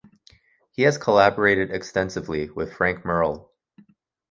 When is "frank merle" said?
2.73-3.51